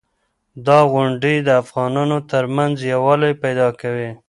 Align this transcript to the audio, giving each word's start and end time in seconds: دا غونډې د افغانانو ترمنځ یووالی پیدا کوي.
دا 0.67 0.79
غونډې 0.91 1.35
د 1.47 1.49
افغانانو 1.61 2.17
ترمنځ 2.31 2.75
یووالی 2.93 3.33
پیدا 3.43 3.67
کوي. 3.81 4.09